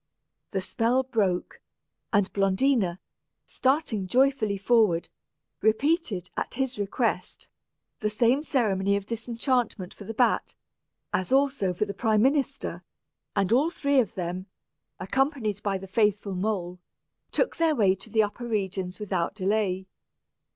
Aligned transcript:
The 0.49 0.61
spell 0.61 1.03
broke, 1.03 1.61
and 2.11 2.33
Blondina, 2.33 2.97
starting 3.45 4.07
joyfully 4.07 4.57
forward, 4.57 5.09
repeated, 5.61 6.31
at 6.35 6.55
his 6.55 6.79
request, 6.79 7.47
the 7.99 8.09
same 8.09 8.41
ceremony 8.41 8.95
of 8.95 9.05
disenchantment 9.05 9.93
for 9.93 10.05
the 10.05 10.15
bat, 10.15 10.55
as 11.13 11.31
also 11.31 11.71
for 11.71 11.85
the 11.85 11.93
prime 11.93 12.23
minister; 12.23 12.81
and 13.35 13.51
all 13.51 13.69
three 13.69 13.99
of 13.99 14.15
them, 14.15 14.47
accompanied 14.99 15.61
by 15.61 15.77
the 15.77 15.85
faithful 15.85 16.33
mole, 16.33 16.79
took 17.31 17.57
their 17.57 17.75
way 17.75 17.93
to 17.93 18.09
the 18.09 18.23
upper 18.23 18.47
regions 18.47 18.99
without 18.99 19.35
delay. 19.35 19.85